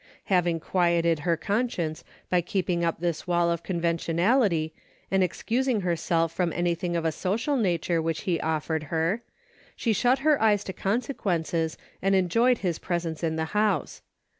[0.33, 4.71] Having quieted her conscience by keeping up this wall of con ventionality
[5.11, 9.21] and excusing herself from any thing of a social nature which he offered her,
[9.75, 14.01] she shut her eyes to consequences and enjoyed his presence in the house.